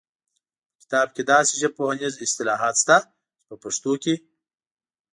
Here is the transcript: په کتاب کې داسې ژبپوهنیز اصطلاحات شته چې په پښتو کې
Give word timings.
په 0.73 0.73
کتاب 0.81 1.07
کې 1.15 1.23
داسې 1.33 1.53
ژبپوهنیز 1.61 2.13
اصطلاحات 2.25 2.75
شته 2.81 2.97
چې 3.05 3.43
په 3.47 3.55
پښتو 3.63 3.91
کې 4.03 4.15